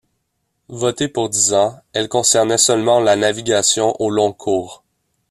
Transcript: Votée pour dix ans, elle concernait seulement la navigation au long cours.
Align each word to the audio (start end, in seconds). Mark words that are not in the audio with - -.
Votée 0.69 1.07
pour 1.09 1.29
dix 1.29 1.53
ans, 1.53 1.75
elle 1.93 2.09
concernait 2.09 2.57
seulement 2.57 3.01
la 3.01 3.15
navigation 3.15 3.95
au 4.01 4.09
long 4.09 4.33
cours. 4.33 4.81